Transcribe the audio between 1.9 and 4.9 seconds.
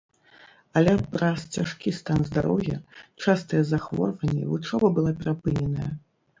стан здароўя, частыя захворванні вучоба